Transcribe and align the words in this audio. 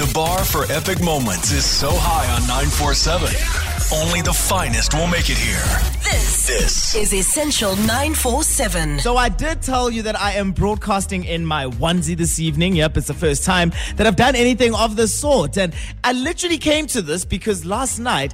The 0.00 0.10
bar 0.14 0.42
for 0.46 0.64
epic 0.72 1.02
moments 1.02 1.52
is 1.52 1.62
so 1.62 1.90
high 1.92 2.24
on 2.32 2.40
947. 2.48 3.28
Only 3.92 4.22
the 4.22 4.32
finest 4.32 4.94
will 4.94 5.06
make 5.06 5.28
it 5.28 5.36
here. 5.36 5.60
This, 6.02 6.46
This 6.46 6.94
is 6.94 7.12
Essential 7.12 7.76
947. 7.76 9.00
So 9.00 9.18
I 9.18 9.28
did 9.28 9.60
tell 9.60 9.90
you 9.90 10.00
that 10.04 10.18
I 10.18 10.32
am 10.32 10.52
broadcasting 10.52 11.24
in 11.24 11.44
my 11.44 11.66
onesie 11.66 12.16
this 12.16 12.38
evening. 12.38 12.76
Yep, 12.76 12.96
it's 12.96 13.08
the 13.08 13.12
first 13.12 13.44
time 13.44 13.72
that 13.96 14.06
I've 14.06 14.16
done 14.16 14.36
anything 14.36 14.74
of 14.74 14.96
the 14.96 15.06
sort. 15.06 15.58
And 15.58 15.74
I 16.02 16.14
literally 16.14 16.56
came 16.56 16.86
to 16.86 17.02
this 17.02 17.26
because 17.26 17.66
last 17.66 17.98
night 17.98 18.32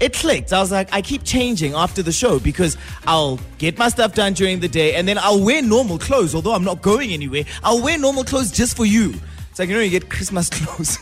it 0.00 0.12
clicked. 0.12 0.52
I 0.52 0.60
was 0.60 0.70
like, 0.70 0.92
I 0.92 1.00
keep 1.00 1.24
changing 1.24 1.72
after 1.72 2.02
the 2.02 2.12
show 2.12 2.38
because 2.38 2.76
I'll 3.06 3.40
get 3.56 3.78
my 3.78 3.88
stuff 3.88 4.14
done 4.14 4.34
during 4.34 4.60
the 4.60 4.68
day 4.68 4.96
and 4.96 5.08
then 5.08 5.16
I'll 5.16 5.42
wear 5.42 5.62
normal 5.62 5.98
clothes, 5.98 6.34
although 6.34 6.52
I'm 6.52 6.64
not 6.64 6.82
going 6.82 7.12
anywhere. 7.12 7.44
I'll 7.64 7.82
wear 7.82 7.98
normal 7.98 8.24
clothes 8.24 8.50
just 8.50 8.76
for 8.76 8.84
you. 8.84 9.14
It's 9.56 9.58
like, 9.58 9.70
you 9.70 9.74
know, 9.76 9.80
you 9.80 9.88
get 9.88 10.10
Christmas 10.10 10.50
clothes 10.52 10.98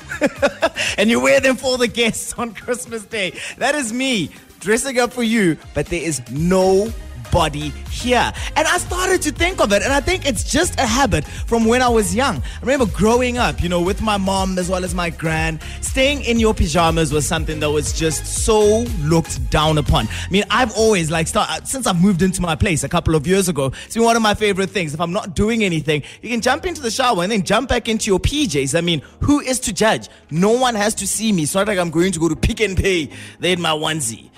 and 0.96 1.10
you 1.10 1.18
wear 1.18 1.40
them 1.40 1.56
for 1.56 1.76
the 1.76 1.88
guests 1.88 2.34
on 2.34 2.54
Christmas 2.54 3.04
Day. 3.04 3.36
That 3.58 3.74
is 3.74 3.92
me 3.92 4.30
dressing 4.60 5.00
up 5.00 5.12
for 5.12 5.24
you, 5.24 5.58
but 5.74 5.86
there 5.86 6.00
is 6.00 6.22
no 6.30 6.88
body 7.34 7.70
here. 7.90 8.32
And 8.54 8.68
I 8.68 8.78
started 8.78 9.20
to 9.22 9.32
think 9.32 9.60
of 9.60 9.72
it, 9.72 9.82
and 9.82 9.92
I 9.92 10.00
think 10.00 10.24
it's 10.24 10.44
just 10.44 10.78
a 10.78 10.86
habit 10.86 11.24
from 11.24 11.64
when 11.64 11.82
I 11.82 11.88
was 11.88 12.14
young. 12.14 12.36
I 12.36 12.60
remember 12.60 12.86
growing 12.86 13.38
up, 13.38 13.60
you 13.60 13.68
know, 13.68 13.82
with 13.82 14.00
my 14.00 14.16
mom 14.16 14.56
as 14.56 14.70
well 14.70 14.84
as 14.84 14.94
my 14.94 15.10
gran, 15.10 15.58
staying 15.80 16.22
in 16.22 16.38
your 16.38 16.54
pajamas 16.54 17.12
was 17.12 17.26
something 17.26 17.58
that 17.58 17.70
was 17.70 17.92
just 17.92 18.24
so 18.24 18.84
looked 19.00 19.50
down 19.50 19.78
upon. 19.78 20.06
I 20.06 20.30
mean, 20.30 20.44
I've 20.48 20.72
always 20.76 21.10
like 21.10 21.26
start 21.26 21.50
uh, 21.50 21.64
since 21.64 21.88
I've 21.88 22.00
moved 22.00 22.22
into 22.22 22.40
my 22.40 22.54
place 22.54 22.84
a 22.84 22.88
couple 22.88 23.16
of 23.16 23.26
years 23.26 23.48
ago. 23.48 23.72
It's 23.84 23.94
been 23.94 24.04
one 24.04 24.14
of 24.14 24.22
my 24.22 24.34
favorite 24.34 24.70
things. 24.70 24.94
If 24.94 25.00
I'm 25.00 25.12
not 25.12 25.34
doing 25.34 25.64
anything, 25.64 26.04
you 26.22 26.30
can 26.30 26.40
jump 26.40 26.64
into 26.66 26.80
the 26.82 26.90
shower 26.90 27.24
and 27.24 27.32
then 27.32 27.42
jump 27.42 27.68
back 27.68 27.88
into 27.88 28.10
your 28.12 28.20
PJs. 28.20 28.78
I 28.78 28.80
mean, 28.80 29.02
who 29.20 29.40
is 29.40 29.58
to 29.60 29.72
judge? 29.72 30.08
No 30.30 30.52
one 30.52 30.76
has 30.76 30.94
to 30.96 31.06
see 31.06 31.32
me. 31.32 31.42
It's 31.42 31.54
not 31.56 31.66
like 31.66 31.78
I'm 31.78 31.90
going 31.90 32.12
to 32.12 32.20
go 32.20 32.28
to 32.28 32.36
Pick 32.36 32.60
n 32.60 32.76
Pay 32.76 33.10
there 33.40 33.54
in 33.54 33.60
my 33.60 33.70
onesie. 33.70 34.30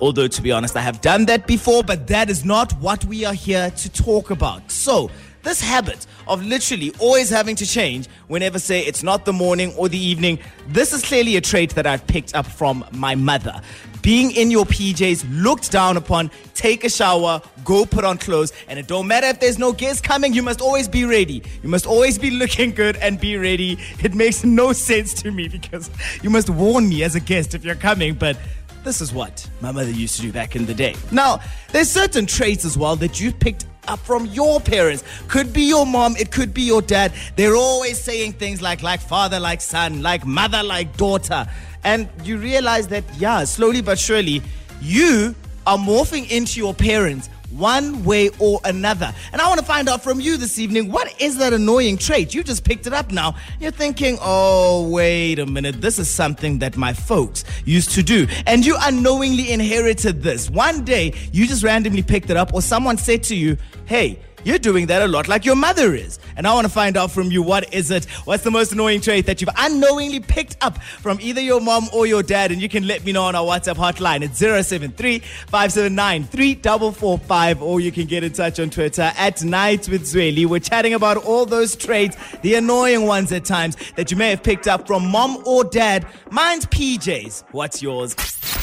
Although, 0.00 0.28
to 0.28 0.42
be 0.42 0.50
honest, 0.52 0.76
I 0.76 0.80
have 0.80 1.00
done 1.00 1.26
that 1.26 1.46
before, 1.46 1.82
but 1.82 2.06
that 2.08 2.30
is 2.30 2.44
not 2.44 2.72
what 2.80 3.04
we 3.04 3.24
are 3.24 3.34
here 3.34 3.70
to 3.70 3.88
talk 3.90 4.30
about. 4.30 4.70
So, 4.70 5.10
this 5.42 5.60
habit 5.60 6.06
of 6.28 6.44
literally 6.44 6.92
always 6.98 7.28
having 7.28 7.56
to 7.56 7.66
change 7.66 8.08
whenever, 8.28 8.58
say, 8.58 8.80
it's 8.80 9.02
not 9.02 9.24
the 9.24 9.32
morning 9.32 9.74
or 9.76 9.88
the 9.88 9.98
evening, 9.98 10.38
this 10.68 10.92
is 10.92 11.02
clearly 11.02 11.36
a 11.36 11.40
trait 11.40 11.74
that 11.74 11.86
I've 11.86 12.06
picked 12.06 12.34
up 12.34 12.46
from 12.46 12.84
my 12.92 13.14
mother. 13.14 13.60
Being 14.02 14.32
in 14.32 14.50
your 14.50 14.64
PJs, 14.64 15.24
looked 15.42 15.70
down 15.70 15.96
upon, 15.96 16.30
take 16.54 16.82
a 16.82 16.88
shower, 16.88 17.40
go 17.64 17.86
put 17.86 18.04
on 18.04 18.18
clothes, 18.18 18.52
and 18.68 18.78
it 18.78 18.88
don't 18.88 19.06
matter 19.06 19.28
if 19.28 19.38
there's 19.38 19.58
no 19.58 19.72
guests 19.72 20.00
coming, 20.00 20.34
you 20.34 20.42
must 20.42 20.60
always 20.60 20.88
be 20.88 21.04
ready. 21.04 21.42
You 21.62 21.68
must 21.68 21.86
always 21.86 22.18
be 22.18 22.30
looking 22.30 22.72
good 22.72 22.96
and 22.96 23.20
be 23.20 23.36
ready. 23.36 23.78
It 24.02 24.14
makes 24.14 24.42
no 24.42 24.72
sense 24.72 25.14
to 25.22 25.30
me 25.30 25.46
because 25.46 25.88
you 26.20 26.30
must 26.30 26.50
warn 26.50 26.88
me 26.88 27.04
as 27.04 27.14
a 27.14 27.20
guest 27.20 27.54
if 27.54 27.64
you're 27.64 27.76
coming, 27.76 28.14
but 28.14 28.36
this 28.84 29.00
is 29.00 29.12
what 29.12 29.48
my 29.60 29.72
mother 29.72 29.90
used 29.90 30.16
to 30.16 30.22
do 30.22 30.32
back 30.32 30.56
in 30.56 30.66
the 30.66 30.74
day. 30.74 30.94
Now, 31.10 31.40
there's 31.70 31.90
certain 31.90 32.26
traits 32.26 32.64
as 32.64 32.76
well 32.76 32.96
that 32.96 33.20
you've 33.20 33.38
picked 33.38 33.66
up 33.88 33.98
from 34.00 34.26
your 34.26 34.60
parents. 34.60 35.04
Could 35.28 35.52
be 35.52 35.62
your 35.62 35.86
mom, 35.86 36.16
it 36.16 36.30
could 36.30 36.52
be 36.54 36.62
your 36.62 36.82
dad. 36.82 37.12
They're 37.36 37.56
always 37.56 38.00
saying 38.00 38.34
things 38.34 38.62
like 38.62 38.82
like 38.82 39.00
father 39.00 39.40
like 39.40 39.60
son, 39.60 40.02
like 40.02 40.26
mother 40.26 40.62
like 40.62 40.96
daughter. 40.96 41.46
And 41.84 42.08
you 42.24 42.38
realize 42.38 42.88
that 42.88 43.04
yeah, 43.18 43.44
slowly 43.44 43.82
but 43.82 43.98
surely 43.98 44.42
you 44.80 45.34
are 45.66 45.78
morphing 45.78 46.30
into 46.30 46.58
your 46.58 46.74
parents 46.74 47.28
one 47.58 48.04
way 48.04 48.30
or 48.38 48.60
another. 48.64 49.12
And 49.32 49.40
I 49.40 49.48
want 49.48 49.60
to 49.60 49.66
find 49.66 49.88
out 49.88 50.02
from 50.02 50.20
you 50.20 50.36
this 50.36 50.58
evening 50.58 50.90
what 50.90 51.20
is 51.20 51.38
that 51.38 51.52
annoying 51.52 51.98
trait? 51.98 52.34
You 52.34 52.42
just 52.42 52.64
picked 52.64 52.86
it 52.86 52.92
up 52.92 53.10
now. 53.10 53.36
You're 53.60 53.70
thinking, 53.70 54.18
oh, 54.20 54.88
wait 54.88 55.38
a 55.38 55.46
minute, 55.46 55.80
this 55.80 55.98
is 55.98 56.08
something 56.08 56.58
that 56.60 56.76
my 56.76 56.92
folks 56.92 57.44
used 57.64 57.92
to 57.92 58.02
do. 58.02 58.26
And 58.46 58.64
you 58.64 58.76
unknowingly 58.80 59.52
inherited 59.52 60.22
this. 60.22 60.50
One 60.50 60.84
day, 60.84 61.12
you 61.32 61.46
just 61.46 61.62
randomly 61.62 62.02
picked 62.02 62.30
it 62.30 62.36
up, 62.36 62.54
or 62.54 62.62
someone 62.62 62.96
said 62.98 63.22
to 63.24 63.36
you, 63.36 63.56
hey, 63.84 64.18
you're 64.44 64.58
doing 64.58 64.86
that 64.86 65.02
a 65.02 65.06
lot 65.06 65.28
like 65.28 65.44
your 65.44 65.56
mother 65.56 65.94
is. 65.94 66.18
And 66.36 66.46
I 66.46 66.54
want 66.54 66.66
to 66.66 66.72
find 66.72 66.96
out 66.96 67.10
from 67.10 67.30
you 67.30 67.42
what 67.42 67.72
is 67.74 67.90
it? 67.90 68.04
What's 68.24 68.44
the 68.44 68.50
most 68.50 68.72
annoying 68.72 69.00
trait 69.00 69.26
that 69.26 69.40
you've 69.40 69.50
unknowingly 69.56 70.20
picked 70.20 70.56
up 70.60 70.82
from 70.82 71.18
either 71.20 71.40
your 71.40 71.60
mom 71.60 71.88
or 71.92 72.06
your 72.06 72.22
dad? 72.22 72.52
And 72.52 72.60
you 72.60 72.68
can 72.68 72.86
let 72.86 73.04
me 73.04 73.12
know 73.12 73.24
on 73.24 73.34
our 73.34 73.44
WhatsApp 73.44 73.76
hotline 73.76 74.24
at 74.24 74.36
073 74.36 75.18
579 75.20 76.24
3445 76.24 77.62
or 77.62 77.80
you 77.80 77.92
can 77.92 78.06
get 78.06 78.24
in 78.24 78.32
touch 78.32 78.58
on 78.60 78.70
Twitter 78.70 79.12
at 79.16 79.42
Night 79.44 79.88
with 79.88 80.02
Zweli. 80.02 80.46
We're 80.46 80.60
chatting 80.60 80.94
about 80.94 81.18
all 81.18 81.46
those 81.46 81.76
traits, 81.76 82.16
the 82.42 82.54
annoying 82.54 83.06
ones 83.06 83.32
at 83.32 83.44
times 83.44 83.76
that 83.96 84.10
you 84.10 84.16
may 84.16 84.30
have 84.30 84.42
picked 84.42 84.66
up 84.66 84.86
from 84.86 85.08
mom 85.08 85.42
or 85.46 85.64
dad. 85.64 86.06
Mine's 86.30 86.66
PJs. 86.66 87.44
What's 87.52 87.82
yours? 87.82 88.16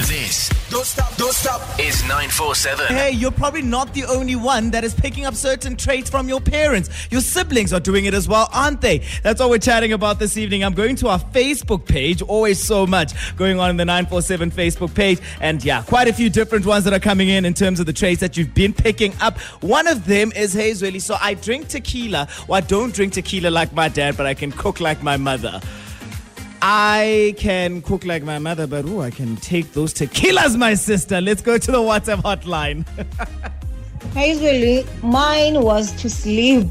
This 0.08 0.50
don't 0.70 0.86
stop, 0.86 1.16
don't 1.18 1.34
stop 1.34 1.80
is 1.80 2.02
947. 2.04 2.88
Hey, 2.88 3.12
you're 3.12 3.32
probably 3.32 3.64
not 3.64 3.94
the 3.94 4.06
only 4.06 4.36
one 4.36 4.70
that 4.72 4.84
is 4.84 4.94
picking 4.94 5.26
up 5.26 5.34
certain 5.34 5.76
traits 5.76 6.10
from 6.10 6.30
your 6.30 6.40
parents. 6.40 6.90
Your 7.12 7.22
siblings 7.22 7.74
are 7.74 7.80
doing 7.80 8.06
it 8.06 8.14
as 8.14 8.28
well, 8.28 8.50
aren't 8.54 8.80
they? 8.80 9.00
That's 9.24 9.42
all 9.42 9.50
we're 9.50 9.58
chatting 9.58 9.94
about 9.94 10.20
this 10.20 10.38
evening. 10.38 10.64
I'm 10.64 10.76
going 10.76 10.96
to 10.98 11.08
our 11.08 11.20
Facebook 11.20 11.86
page. 11.86 12.22
Always 12.22 12.64
so 12.64 12.86
much 12.86 13.14
going 13.36 13.60
on 13.60 13.72
in 13.72 13.78
the 13.78 13.86
947 13.86 14.52
Facebook 14.52 14.94
page. 14.94 15.20
And 15.42 15.64
yeah, 15.64 15.82
quite 15.82 16.08
a 16.08 16.14
few 16.14 16.30
different 16.30 16.66
ones 16.66 16.84
that 16.84 16.94
are 16.94 17.00
coming 17.00 17.30
in 17.30 17.44
in 17.44 17.54
terms 17.56 17.80
of 17.80 17.86
the 17.86 17.94
traits 17.94 18.22
that 18.22 18.38
you've 18.38 18.54
been 18.54 18.74
picking 18.74 19.14
up. 19.22 19.40
One 19.62 19.88
of 19.88 20.06
them 20.06 20.32
is 20.36 20.56
Hazweli. 20.56 21.02
So 21.02 21.18
I 21.20 21.34
drink 21.34 21.68
tequila. 21.68 22.28
Well, 22.48 22.58
I 22.58 22.62
don't 22.62 22.94
drink 22.94 23.14
tequila 23.14 23.50
like 23.50 23.74
my 23.74 23.90
dad, 23.90 24.16
but 24.16 24.28
I 24.28 24.36
can 24.36 24.52
cook 24.52 24.80
like 24.80 25.02
my 25.02 25.18
mother. 25.18 25.60
I 26.62 27.36
can 27.38 27.82
cook 27.82 28.06
like 28.06 28.24
my 28.24 28.40
mother, 28.40 28.68
but 28.68 28.86
ooh, 28.86 29.02
I 29.02 29.12
can 29.12 29.38
take 29.38 29.72
those 29.74 29.94
tequilas, 29.94 30.58
my 30.58 30.74
sister. 30.74 31.22
Let's 31.22 31.42
go 31.42 31.58
to 31.58 31.72
the 31.72 31.78
WhatsApp 31.78 32.22
hotline. 32.22 32.86
Usually, 34.16 34.86
mine 35.02 35.62
was 35.62 35.94
to 36.02 36.10
sleep 36.10 36.68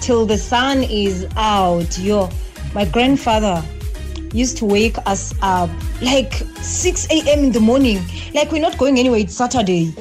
till 0.00 0.24
the 0.24 0.38
sun 0.38 0.82
is 0.84 1.26
out. 1.36 1.98
Yo, 1.98 2.30
my 2.74 2.84
grandfather 2.86 3.62
used 4.32 4.56
to 4.58 4.64
wake 4.64 4.96
us 5.06 5.34
up 5.42 5.70
like 6.00 6.32
6 6.60 7.06
a.m. 7.10 7.44
in 7.44 7.52
the 7.52 7.60
morning. 7.60 8.00
Like 8.34 8.50
we're 8.52 8.62
not 8.62 8.78
going 8.78 8.98
anywhere. 8.98 9.20
It's 9.20 9.34
Saturday. 9.34 9.94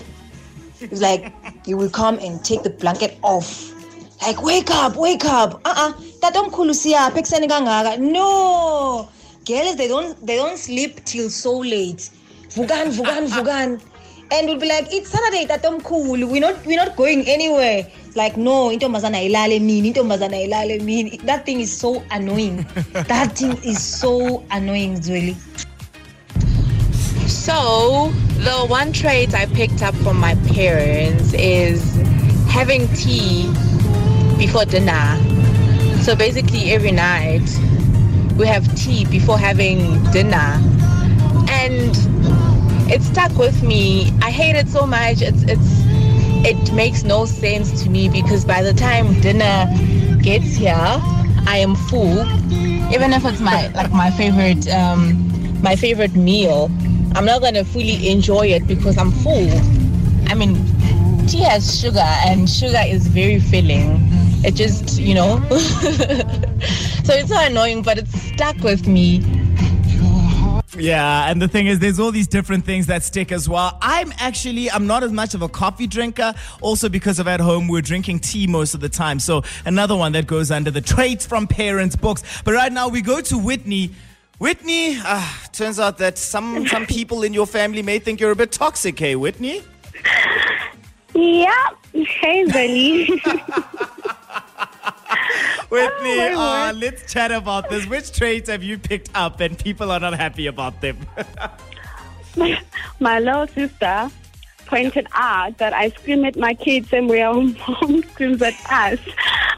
It's 0.79 1.01
like 1.01 1.33
he 1.65 1.73
will 1.73 1.89
come 1.89 2.19
and 2.19 2.43
take 2.45 2.63
the 2.63 2.69
blanket 2.69 3.17
off. 3.23 3.73
Like 4.21 4.41
wake 4.41 4.71
up, 4.71 4.95
wake 4.95 5.25
up. 5.25 5.61
Uh-uh. 5.65 5.93
Siyaphi 5.93 7.19
ekuseni 7.19 7.47
kangaka. 7.47 7.99
No. 7.99 9.09
Girls, 9.47 9.77
they 9.77 9.87
don't 9.87 10.13
they 10.27 10.35
don't 10.35 10.57
sleep 10.57 11.05
till 11.05 11.29
so 11.29 11.57
late. 11.59 12.09
Vugan, 12.49 12.91
vugan, 12.91 13.27
vugan. 13.35 13.81
And 14.29 14.47
we'll 14.47 14.59
be 14.59 14.67
like, 14.67 14.91
it's 14.91 15.09
Saturday, 15.09 15.45
tatomkhulu. 15.45 16.29
We're 16.29 16.41
not 16.41 16.65
we're 16.65 16.75
not 16.75 16.97
going 16.97 17.25
anywhere. 17.29 17.87
Like, 18.13 18.35
no, 18.35 18.69
intombazana 18.69 19.23
ilale 19.23 19.61
mini, 19.61 19.93
intombazana 19.93 20.43
ilale 20.45 20.83
mini. 20.83 21.17
That 21.23 21.45
thing 21.45 21.61
is 21.61 21.71
so 21.71 22.03
annoying. 22.11 22.65
that 22.91 23.37
thing 23.37 23.57
is 23.63 23.81
so 23.81 24.43
annoying, 24.51 24.95
Zweli. 24.99 25.35
So, 27.29 28.11
the 28.43 28.65
one 28.67 28.91
trait 28.91 29.33
I 29.33 29.45
picked 29.45 29.81
up 29.81 29.95
from 29.95 30.19
my 30.19 30.35
parents 30.51 31.33
is 31.33 31.95
having 32.49 32.89
tea 32.95 33.47
before 34.37 34.65
dinner. 34.65 35.15
So, 36.01 36.17
basically, 36.17 36.71
every 36.71 36.91
night 36.91 37.47
we 38.37 38.45
have 38.47 38.63
tea 38.75 39.05
before 39.05 39.37
having 39.37 40.03
dinner. 40.11 40.61
And 41.49 41.91
it 42.91 43.01
stuck 43.01 43.35
with 43.37 43.63
me. 43.63 44.11
I 44.21 44.31
hate 44.31 44.55
it 44.55 44.69
so 44.69 44.85
much. 44.85 45.21
It's, 45.21 45.43
it's, 45.43 45.87
it 46.45 46.73
makes 46.73 47.03
no 47.03 47.25
sense 47.25 47.83
to 47.83 47.89
me 47.89 48.09
because 48.09 48.45
by 48.45 48.61
the 48.61 48.73
time 48.73 49.19
dinner 49.21 49.67
gets 50.21 50.55
here, 50.55 50.75
I 50.75 51.57
am 51.57 51.75
full. 51.75 52.19
Even 52.93 53.11
if 53.11 53.25
it's 53.25 53.41
my 53.41 53.67
like 53.69 53.91
my 53.91 54.11
favorite 54.11 54.67
um, 54.69 55.61
my 55.61 55.75
favorite 55.75 56.15
meal, 56.15 56.71
I'm 57.15 57.25
not 57.25 57.41
gonna 57.41 57.65
fully 57.65 58.09
enjoy 58.09 58.47
it 58.47 58.67
because 58.67 58.97
I'm 58.97 59.11
full. 59.11 59.49
I 60.27 60.35
mean, 60.35 60.55
tea 61.27 61.39
has 61.39 61.79
sugar, 61.81 61.99
and 61.99 62.49
sugar 62.49 62.81
is 62.85 63.07
very 63.07 63.39
filling. 63.39 64.16
It 64.43 64.55
just, 64.55 64.99
you 64.99 65.13
know. 65.13 65.39
so 65.49 67.13
it's 67.13 67.29
so 67.29 67.39
annoying, 67.39 67.81
but 67.81 67.97
it's 67.97 68.21
stuck 68.21 68.57
with 68.57 68.87
me. 68.87 69.23
Yeah, 70.77 71.29
and 71.29 71.41
the 71.41 71.47
thing 71.47 71.67
is, 71.67 71.79
there's 71.79 71.99
all 71.99 72.11
these 72.11 72.27
different 72.27 72.65
things 72.65 72.85
that 72.87 73.03
stick 73.03 73.31
as 73.31 73.49
well. 73.49 73.77
I'm 73.81 74.13
actually, 74.19 74.69
I'm 74.69 74.85
not 74.85 75.03
as 75.03 75.11
much 75.11 75.33
of 75.33 75.41
a 75.41 75.49
coffee 75.49 75.87
drinker, 75.87 76.33
also 76.61 76.87
because 76.87 77.19
of 77.19 77.27
at 77.27 77.39
home 77.39 77.67
we're 77.67 77.81
drinking 77.81 78.19
tea 78.19 78.45
most 78.45 78.73
of 78.73 78.79
the 78.79 78.89
time. 78.89 79.19
So 79.19 79.43
another 79.65 79.95
one 79.95 80.11
that 80.11 80.27
goes 80.27 80.51
under 80.51 80.69
the 80.69 80.81
traits 80.81 81.25
from 81.25 81.47
parents 81.47 81.95
books. 81.95 82.23
But 82.43 82.53
right 82.53 82.71
now 82.71 82.89
we 82.89 83.01
go 83.01 83.21
to 83.21 83.37
Whitney. 83.37 83.91
Whitney, 84.37 84.99
uh, 85.03 85.27
turns 85.51 85.79
out 85.79 85.97
that 85.97 86.17
some 86.19 86.67
some 86.67 86.85
people 86.97 87.23
in 87.23 87.33
your 87.33 87.47
family 87.47 87.81
may 87.81 87.97
think 87.97 88.19
you're 88.19 88.31
a 88.31 88.35
bit 88.35 88.51
toxic. 88.51 88.99
Hey, 88.99 89.15
Whitney. 89.15 89.63
Yeah. 91.15 91.69
Hey, 91.93 93.07
Benny. 95.69 95.87
Whitney, 95.87 96.35
my 96.35 96.69
uh, 96.69 96.73
let's 96.73 97.11
chat 97.11 97.31
about 97.31 97.69
this. 97.69 97.85
Which 97.85 98.11
traits 98.11 98.49
have 98.49 98.63
you 98.63 98.77
picked 98.77 99.09
up 99.15 99.39
and 99.39 99.57
people 99.57 99.91
are 99.91 99.99
not 99.99 100.13
happy 100.13 100.47
about 100.47 100.81
them? 100.81 100.97
my 102.99 103.19
little 103.19 103.47
sister 103.47 104.09
pointed 104.65 105.07
out 105.13 105.57
that 105.57 105.73
I 105.73 105.89
scream 105.89 106.25
at 106.25 106.35
my 106.35 106.53
kids 106.53 106.91
and 106.91 107.09
where 107.09 107.33
mom 107.33 108.03
screams 108.11 108.41
at 108.41 108.53
us. 108.69 108.99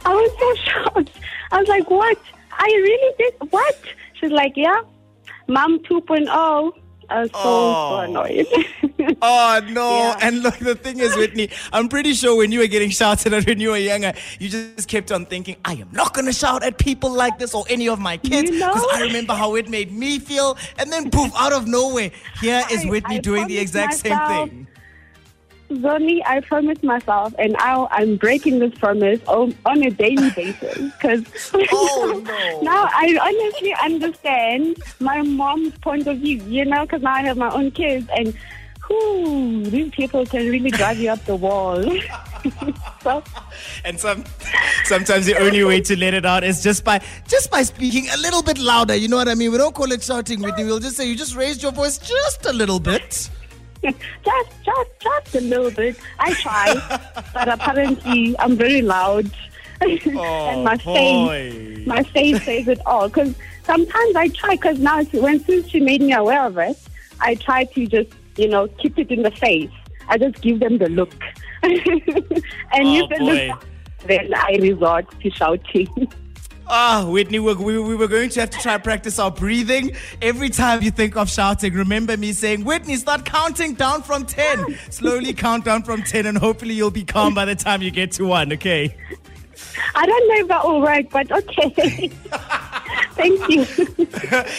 I 0.06 0.13
was 0.13 0.31
so 0.39 0.71
shocked. 0.71 1.11
I 1.51 1.59
was 1.59 1.67
like, 1.67 1.89
what? 1.89 2.17
I 2.51 2.65
really 2.65 3.15
did? 3.17 3.33
What? 3.51 3.77
She's 4.13 4.31
like, 4.31 4.53
yeah, 4.56 4.81
mom 5.47 5.79
2.0. 5.79 6.71
I 7.09 7.21
was 7.21 7.29
so, 7.31 7.39
Oh. 7.44 7.89
so 7.89 8.00
annoyed. 8.09 8.47
Oh 9.21 9.61
no! 9.69 9.97
Yeah. 9.97 10.17
And 10.21 10.44
look, 10.44 10.57
the 10.57 10.75
thing 10.75 11.00
is, 11.00 11.15
Whitney, 11.15 11.50
I'm 11.73 11.88
pretty 11.89 12.13
sure 12.13 12.35
when 12.38 12.51
you 12.51 12.59
were 12.59 12.67
getting 12.67 12.89
shouted 12.89 13.33
at 13.33 13.45
when 13.47 13.59
you 13.59 13.69
were 13.69 13.77
younger, 13.77 14.13
you 14.39 14.50
just 14.50 14.88
kept 14.89 15.11
on 15.11 15.25
thinking, 15.25 15.56
"I 15.65 15.73
am 15.75 15.89
not 15.91 16.13
gonna 16.13 16.33
shout 16.33 16.63
at 16.63 16.77
people 16.77 17.09
like 17.11 17.39
this 17.39 17.53
or 17.56 17.65
any 17.69 17.88
of 17.89 18.00
my 18.00 18.17
kids," 18.17 18.51
You 18.51 18.59
know? 18.59 18.73
because 18.73 18.85
I 18.94 19.01
remember 19.01 19.33
how 19.33 19.56
it 19.56 19.69
made 19.69 19.91
me 19.91 20.19
feel. 20.19 20.57
And 20.77 20.91
then, 20.91 21.09
poof! 21.09 21.31
Out 21.38 21.53
of 21.53 21.65
nowhere, 21.67 22.11
here 22.41 22.61
is 22.71 22.85
I- 22.85 22.89
Whitney 22.89 23.15
I 23.15 23.19
doing 23.19 23.47
the 23.47 23.57
exact 23.57 23.95
same 23.95 24.17
thing. 24.27 24.67
Zonny, 25.69 26.21
I 26.25 26.42
promised 26.42 26.83
myself, 26.83 27.33
and 27.38 27.56
I'm 27.57 28.18
breaking 28.18 28.60
this 28.60 28.74
promise 28.80 29.19
on, 29.27 29.56
on 29.66 29.83
a 29.83 29.92
daily 29.92 30.30
basis 30.36 30.94
because 30.94 31.24
Oh, 31.71 32.21
no. 32.25 32.62
now 32.63 32.89
I 32.92 33.18
honestly 33.21 33.75
understand 33.83 34.77
my 35.00 35.21
mom's 35.21 35.77
point 35.80 36.07
of 36.07 36.18
view. 36.18 36.44
You 36.44 36.66
know, 36.66 36.86
because 36.86 37.01
now 37.01 37.13
I 37.13 37.21
have 37.21 37.38
my 37.38 37.51
own 37.54 37.71
kids, 37.71 38.07
and 38.16 38.36
whew, 38.88 39.66
these 39.66 39.92
people 39.92 40.25
can 40.25 40.50
really 40.50 40.71
drive 40.71 40.98
you 40.98 41.12
up 41.12 41.24
the 41.25 41.36
wall. 41.36 41.83
so 43.04 43.24
And 43.86 44.00
some, 44.00 44.24
sometimes 44.86 45.25
the 45.27 45.38
only 45.38 45.63
way 45.63 45.81
to 45.81 45.98
let 45.98 46.13
it 46.16 46.25
out 46.25 46.44
is 46.44 46.63
just 46.63 46.83
by 46.83 47.00
just 47.27 47.51
by 47.51 47.62
speaking 47.63 48.10
a 48.10 48.18
little 48.18 48.42
bit 48.42 48.57
louder. 48.57 48.95
You 48.95 49.07
know 49.07 49.18
what 49.18 49.27
I 49.27 49.36
mean? 49.36 49.51
We 49.51 49.57
don't 49.60 49.75
call 49.75 49.92
it 49.92 50.01
shouting, 50.01 50.42
Whitney. 50.42 50.63
We'll 50.63 50.80
just 50.80 50.98
say 50.98 51.07
you 51.07 51.16
just 51.16 51.36
raised 51.36 51.62
your 51.62 51.71
voice 51.71 51.98
just 52.00 52.45
a 52.48 52.54
little 52.54 52.80
bit. 52.80 53.30
just, 54.24 54.64
just, 54.64 54.90
just 55.00 55.36
a 55.36 55.42
little 55.42 55.72
bit. 55.72 55.98
I 56.20 56.34
try, 56.34 57.22
but 57.34 57.48
apparently 57.48 58.36
I'm 58.40 58.56
very 58.56 58.81
loud, 58.81 59.30
and 59.81 60.02
oh, 60.18 60.64
my 60.64 60.76
boy. 60.78 60.94
face, 60.94 61.88
my 61.88 62.04
face 62.04 62.44
says 62.44 62.68
it 62.68 62.86
all. 62.86 63.08
Because 63.08 63.36
sometimes 63.64 64.16
I 64.16 64.28
try. 64.30 64.56
Because 64.56 64.80
now, 64.80 65.04
when 65.04 65.40
since 65.46 65.70
she 65.70 65.80
made 65.80 66.02
me 66.02 66.14
aware 66.14 66.46
of 66.46 66.58
it, 66.58 66.78
I 67.22 67.36
try 67.36 67.64
to 67.64 67.86
just, 67.88 68.10
you 68.36 68.48
know, 68.48 68.68
keep 68.80 68.98
it 69.00 69.12
in 69.12 69.24
the 69.24 69.31
face. 69.31 69.72
I 70.10 70.18
just 70.18 70.42
give 70.42 70.60
them 70.60 70.78
the 70.78 70.90
look, 70.90 71.14
and 71.64 71.80
Oh, 71.86 72.40
if 72.74 73.10
they 73.10 73.48
look, 73.48 73.66
then 74.06 74.34
I 74.34 74.58
resort 74.60 75.06
to 75.22 75.30
shouting. 75.30 76.12
Ah, 76.71 77.04
Whitney, 77.07 77.39
we, 77.39 77.54
we, 77.56 77.80
we 77.80 77.95
were 77.95 78.07
going 78.07 78.30
to 78.30 78.39
have 78.42 78.51
to 78.51 78.60
try 78.60 78.75
and 78.75 78.83
practice 78.83 79.18
our 79.18 79.31
breathing. 79.31 79.95
Every 80.21 80.50
time 80.50 80.83
you 80.83 80.92
think 80.92 81.18
of 81.18 81.27
shouting, 81.27 81.74
remember 81.74 82.16
me 82.16 82.31
saying, 82.31 82.63
Whitney, 82.63 82.95
start 82.95 83.25
counting 83.25 83.74
down 83.74 84.04
from 84.04 84.25
10. 84.25 84.77
Slowly 84.92 85.33
count 85.33 85.66
down 85.66 85.81
from 85.81 86.04
10, 86.04 86.27
and 86.27 86.38
hopefully 86.38 86.75
you'll 86.75 86.92
be 86.92 87.04
calm 87.04 87.33
by 87.33 87.45
the 87.45 87.56
time 87.56 87.81
you 87.81 87.89
get 87.89 88.12
to 88.13 88.25
1, 88.25 88.54
okay? 88.54 88.95
I 89.95 90.06
don't 90.06 90.27
know 90.27 90.36
if 90.36 90.48
that 90.48 90.63
will 90.63 90.81
work, 90.81 91.10
but 91.10 91.31
okay. 91.31 92.07
Thank 93.13 93.50
you. 93.50 93.66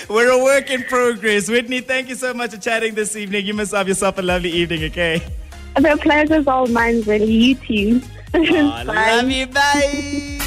We're 0.14 0.30
a 0.30 0.42
work 0.42 0.68
in 0.68 0.82
progress. 0.84 1.48
Whitney, 1.48 1.80
thank 1.80 2.08
you 2.08 2.14
so 2.14 2.34
much 2.34 2.50
for 2.50 2.58
chatting 2.58 2.94
this 2.94 3.16
evening. 3.16 3.46
You 3.46 3.54
must 3.54 3.72
have 3.72 3.88
yourself 3.88 4.18
a 4.18 4.22
lovely 4.22 4.50
evening, 4.50 4.84
okay? 4.84 5.22
the 5.76 5.96
pleasure's 6.02 6.46
all 6.46 6.66
mine, 6.66 7.02
really. 7.02 7.32
You 7.32 7.54
too. 7.54 8.02
I 8.34 8.84
Bye. 8.84 9.16
love 9.16 9.30
you, 9.30 9.46
bye. 9.46 10.38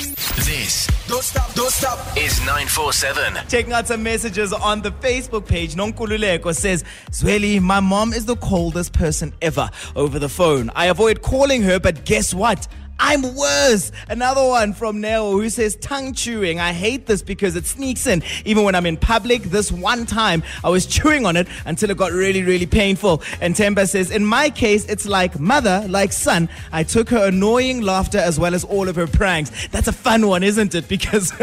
This 0.45 0.87
don't 1.13 1.23
stop, 1.23 1.53
don't 1.53 1.71
stop 1.71 2.17
is 2.17 2.39
947. 2.39 3.47
Checking 3.47 3.71
out 3.71 3.85
some 3.85 4.01
messages 4.01 4.51
on 4.51 4.81
the 4.81 4.91
Facebook 4.93 5.47
page. 5.47 5.75
Nonkululeko 5.75 6.55
says, 6.55 6.83
Zweli, 7.11 7.61
my 7.61 7.79
mom 7.79 8.13
is 8.13 8.25
the 8.25 8.35
coldest 8.37 8.93
person 8.93 9.31
ever 9.39 9.69
over 9.95 10.17
the 10.17 10.27
phone. 10.27 10.71
I 10.75 10.87
avoid 10.87 11.21
calling 11.21 11.61
her, 11.61 11.79
but 11.79 12.03
guess 12.03 12.33
what? 12.33 12.67
I'm 12.99 13.35
worse. 13.35 13.91
Another 14.09 14.47
one 14.47 14.73
from 14.73 15.01
Neo 15.01 15.31
who 15.31 15.49
says 15.49 15.75
tongue 15.77 16.13
chewing. 16.13 16.59
I 16.59 16.71
hate 16.73 17.05
this 17.05 17.21
because 17.21 17.55
it 17.55 17.65
sneaks 17.65 18.07
in. 18.07 18.23
Even 18.45 18.63
when 18.63 18.75
I'm 18.75 18.85
in 18.85 18.97
public, 18.97 19.43
this 19.43 19.71
one 19.71 20.05
time 20.05 20.43
I 20.63 20.69
was 20.69 20.85
chewing 20.85 21.25
on 21.25 21.35
it 21.35 21.47
until 21.65 21.89
it 21.89 21.97
got 21.97 22.11
really, 22.11 22.43
really 22.43 22.65
painful. 22.65 23.21
And 23.41 23.55
Temba 23.55 23.87
says, 23.89 24.09
in 24.09 24.25
my 24.25 24.49
case, 24.49 24.85
it's 24.85 25.05
like 25.05 25.39
mother, 25.39 25.85
like 25.89 26.13
son. 26.13 26.49
I 26.71 26.83
took 26.83 27.09
her 27.09 27.27
annoying 27.27 27.81
laughter 27.81 28.19
as 28.19 28.39
well 28.39 28.55
as 28.55 28.63
all 28.63 28.87
of 28.87 28.95
her 28.95 29.07
pranks. 29.07 29.51
That's 29.67 29.87
a 29.87 29.93
fun 29.93 30.27
one, 30.27 30.43
isn't 30.43 30.73
it? 30.73 30.85
Because 30.93 31.31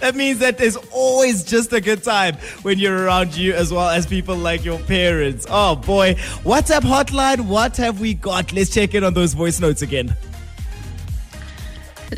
that 0.00 0.14
means 0.14 0.38
that 0.38 0.56
there's 0.56 0.76
always 0.92 1.42
just 1.42 1.72
a 1.72 1.80
good 1.80 2.04
time 2.04 2.36
when 2.62 2.78
you're 2.78 3.04
around 3.04 3.36
you 3.36 3.52
as 3.52 3.72
well 3.72 3.88
as 3.88 4.06
people 4.06 4.36
like 4.36 4.64
your 4.64 4.78
parents. 4.78 5.46
Oh 5.50 5.74
boy. 5.74 6.14
WhatsApp 6.44 6.82
hotline, 6.82 7.48
what 7.48 7.76
have 7.76 8.00
we 8.00 8.14
got? 8.14 8.52
Let's 8.52 8.72
check 8.72 8.94
in 8.94 9.02
on 9.02 9.14
those 9.14 9.34
voice 9.34 9.58
notes 9.58 9.82
again. 9.82 10.14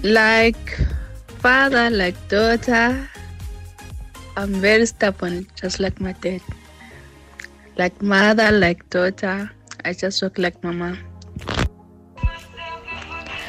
Like 0.02 0.78
father, 1.38 1.90
like 1.90 2.16
daughter. 2.28 3.08
I'm 4.36 4.52
very 4.54 4.86
stubborn, 4.86 5.46
just 5.54 5.80
like 5.80 6.00
my 6.00 6.12
dad. 6.12 6.42
Like 7.76 8.00
mother, 8.02 8.50
like 8.50 8.88
daughter. 8.90 9.50
I 9.84 9.92
just 9.92 10.22
look 10.22 10.38
like 10.38 10.62
mama. 10.62 10.98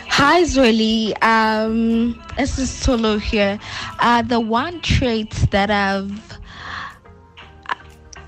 Hi, 0.09 0.43
Zweli. 0.43 1.13
Um, 1.23 2.21
this 2.37 2.57
is 2.57 2.69
Solo 2.69 3.17
here. 3.17 3.59
Uh, 3.99 4.21
the 4.21 4.39
one 4.39 4.81
trait 4.81 5.31
that 5.51 5.69
I've 5.69 6.39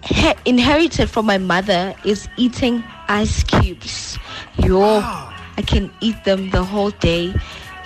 he- 0.03 0.35
inherited 0.45 1.09
from 1.09 1.25
my 1.25 1.37
mother 1.37 1.95
is 2.05 2.27
eating 2.37 2.83
ice 3.07 3.43
cubes. 3.43 4.19
Yo, 4.57 4.99
I 5.01 5.63
can 5.65 5.91
eat 6.01 6.23
them 6.25 6.49
the 6.51 6.63
whole 6.63 6.91
day. 6.91 7.33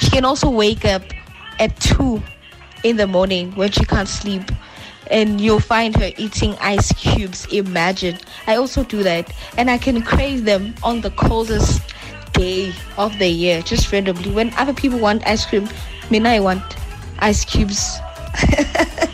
She 0.03 0.09
can 0.09 0.25
also 0.25 0.49
wake 0.49 0.83
up 0.83 1.01
at 1.59 1.79
2 1.79 2.21
in 2.83 2.97
the 2.97 3.07
morning 3.07 3.55
when 3.55 3.71
she 3.71 3.85
can't 3.85 4.09
sleep. 4.09 4.43
And 5.09 5.39
you'll 5.39 5.61
find 5.61 5.95
her 5.95 6.11
eating 6.17 6.57
ice 6.59 6.91
cubes. 6.91 7.45
Imagine. 7.53 8.17
I 8.45 8.57
also 8.57 8.83
do 8.83 9.01
that. 9.03 9.31
And 9.57 9.71
I 9.71 9.77
can 9.77 10.01
crave 10.01 10.43
them 10.43 10.75
on 10.83 10.99
the 10.99 11.11
coldest 11.11 11.81
day 12.33 12.73
of 12.97 13.17
the 13.17 13.29
year, 13.29 13.61
just 13.61 13.93
randomly. 13.93 14.29
When 14.29 14.53
other 14.55 14.73
people 14.73 14.99
want 14.99 15.25
ice 15.25 15.45
cream, 15.45 15.69
me 16.09 16.19
I 16.19 16.41
want 16.41 16.63
ice 17.19 17.45
cubes. 17.45 17.97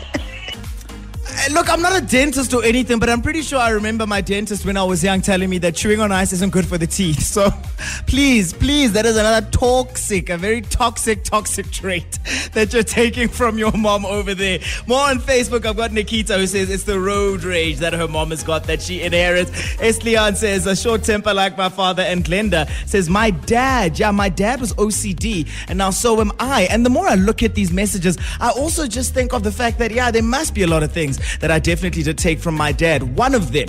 Look, 1.52 1.68
I'm 1.68 1.82
not 1.82 2.00
a 2.00 2.06
dentist 2.06 2.54
or 2.54 2.62
anything, 2.62 3.00
but 3.00 3.10
I'm 3.10 3.22
pretty 3.22 3.42
sure 3.42 3.58
I 3.58 3.70
remember 3.70 4.06
my 4.06 4.20
dentist 4.20 4.64
when 4.64 4.76
I 4.76 4.84
was 4.84 5.02
young 5.02 5.20
telling 5.20 5.50
me 5.50 5.58
that 5.58 5.74
chewing 5.74 5.98
on 5.98 6.12
ice 6.12 6.32
isn't 6.32 6.52
good 6.52 6.64
for 6.64 6.78
the 6.78 6.86
teeth. 6.86 7.22
So 7.22 7.50
please, 8.06 8.52
please, 8.52 8.92
that 8.92 9.04
is 9.04 9.16
another 9.16 9.44
toxic, 9.50 10.30
a 10.30 10.36
very 10.36 10.60
toxic, 10.60 11.24
toxic 11.24 11.68
trait 11.72 12.20
that 12.52 12.72
you're 12.72 12.84
taking 12.84 13.26
from 13.26 13.58
your 13.58 13.72
mom 13.72 14.06
over 14.06 14.32
there. 14.32 14.60
More 14.86 15.00
on 15.00 15.18
Facebook, 15.18 15.66
I've 15.66 15.76
got 15.76 15.92
Nikita 15.92 16.38
who 16.38 16.46
says 16.46 16.70
it's 16.70 16.84
the 16.84 17.00
road 17.00 17.42
rage 17.42 17.78
that 17.78 17.94
her 17.94 18.06
mom 18.06 18.30
has 18.30 18.44
got 18.44 18.64
that 18.64 18.80
she 18.80 19.02
inherits. 19.02 19.50
Eslian 19.78 20.36
says 20.36 20.66
a 20.66 20.76
short 20.76 21.02
temper 21.02 21.34
like 21.34 21.58
my 21.58 21.68
father, 21.68 22.02
and 22.02 22.24
Glenda 22.24 22.70
says 22.86 23.10
my 23.10 23.30
dad, 23.30 23.98
yeah, 23.98 24.12
my 24.12 24.28
dad 24.28 24.60
was 24.60 24.72
OCD, 24.74 25.48
and 25.66 25.78
now 25.78 25.90
so 25.90 26.20
am 26.20 26.30
I. 26.38 26.68
And 26.70 26.86
the 26.86 26.90
more 26.90 27.08
I 27.08 27.16
look 27.16 27.42
at 27.42 27.56
these 27.56 27.72
messages, 27.72 28.16
I 28.38 28.50
also 28.50 28.86
just 28.86 29.14
think 29.14 29.32
of 29.32 29.42
the 29.42 29.52
fact 29.52 29.78
that 29.78 29.90
yeah, 29.90 30.12
there 30.12 30.22
must 30.22 30.54
be 30.54 30.62
a 30.62 30.68
lot 30.68 30.84
of 30.84 30.92
things 30.92 31.18
that 31.40 31.50
I 31.50 31.58
definitely 31.58 32.02
did 32.02 32.18
take 32.18 32.38
from 32.38 32.54
my 32.54 32.72
dad. 32.72 33.16
One 33.16 33.34
of 33.34 33.52
them. 33.52 33.68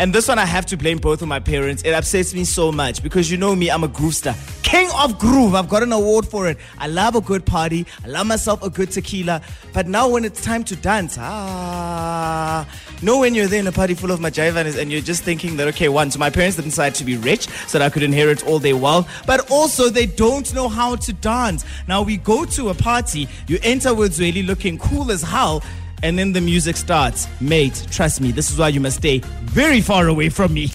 And 0.00 0.14
this 0.14 0.28
one 0.28 0.38
I 0.38 0.46
have 0.46 0.64
to 0.66 0.78
blame 0.78 0.96
both 0.96 1.20
of 1.20 1.28
my 1.28 1.40
parents. 1.40 1.82
It 1.82 1.92
upsets 1.92 2.32
me 2.32 2.44
so 2.44 2.72
much 2.72 3.02
because 3.02 3.30
you 3.30 3.36
know 3.36 3.54
me, 3.54 3.70
I'm 3.70 3.84
a 3.84 3.88
groove 3.88 4.14
star. 4.14 4.34
King 4.62 4.88
of 4.96 5.18
groove. 5.18 5.54
I've 5.54 5.68
got 5.68 5.82
an 5.82 5.92
award 5.92 6.26
for 6.26 6.48
it. 6.48 6.56
I 6.78 6.86
love 6.86 7.16
a 7.16 7.20
good 7.20 7.44
party. 7.44 7.86
I 8.02 8.08
love 8.08 8.26
myself 8.26 8.62
a 8.62 8.70
good 8.70 8.90
tequila. 8.90 9.42
But 9.74 9.88
now 9.88 10.08
when 10.08 10.24
it's 10.24 10.40
time 10.40 10.64
to 10.64 10.76
dance, 10.76 11.18
ah, 11.20 12.66
know 13.02 13.18
when 13.18 13.34
you're 13.34 13.46
there 13.46 13.60
in 13.60 13.66
a 13.66 13.72
party 13.72 13.92
full 13.92 14.10
of 14.10 14.20
Majaivanas 14.20 14.78
and 14.78 14.90
you're 14.90 15.02
just 15.02 15.22
thinking 15.22 15.58
that, 15.58 15.68
okay, 15.68 15.90
one, 15.90 16.10
so 16.10 16.18
my 16.18 16.30
parents 16.30 16.56
didn't 16.56 16.70
decide 16.70 16.94
to 16.94 17.04
be 17.04 17.18
rich 17.18 17.46
so 17.66 17.78
that 17.78 17.84
I 17.84 17.90
could 17.90 18.02
inherit 18.02 18.46
all 18.46 18.58
their 18.58 18.78
wealth, 18.78 19.06
but 19.26 19.50
also 19.50 19.90
they 19.90 20.06
don't 20.06 20.54
know 20.54 20.68
how 20.68 20.96
to 20.96 21.12
dance. 21.12 21.66
Now 21.88 22.00
we 22.00 22.16
go 22.16 22.46
to 22.46 22.70
a 22.70 22.74
party, 22.74 23.28
you 23.48 23.58
enter 23.62 23.92
with 23.92 24.12
Zweli 24.12 24.46
looking 24.46 24.78
cool 24.78 25.10
as 25.10 25.20
hell, 25.20 25.62
and 26.02 26.18
then 26.18 26.32
the 26.32 26.40
music 26.40 26.76
starts. 26.76 27.26
Mate, 27.40 27.86
trust 27.90 28.20
me, 28.20 28.32
this 28.32 28.50
is 28.50 28.58
why 28.58 28.68
you 28.68 28.80
must 28.80 28.98
stay 28.98 29.18
very 29.44 29.80
far 29.80 30.08
away 30.08 30.28
from 30.28 30.54
me. 30.54 30.68